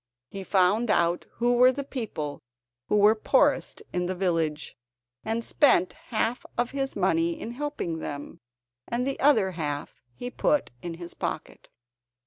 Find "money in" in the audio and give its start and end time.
6.95-7.51